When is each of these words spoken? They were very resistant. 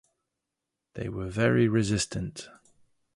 They 0.95 1.09
were 1.09 1.29
very 1.29 1.67
resistant. 1.67 2.49